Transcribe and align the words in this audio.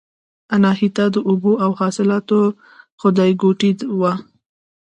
اناهیتا 0.55 1.05
د 1.15 1.17
اوبو 1.29 1.51
او 1.63 1.71
حاصلاتو 1.79 2.39
خدایګوټې 3.01 3.71
وه 3.99 4.13